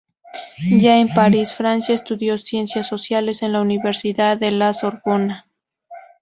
[0.67, 5.45] Ya en París, Francia, estudió ciencias sociales en la Universidad de La Sorbona.